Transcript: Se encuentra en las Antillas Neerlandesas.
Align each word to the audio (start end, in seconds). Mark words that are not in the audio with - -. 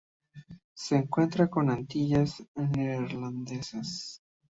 Se 0.73 0.95
encuentra 0.95 1.47
en 1.55 1.67
las 1.67 1.77
Antillas 1.77 2.43
Neerlandesas. 2.55 4.23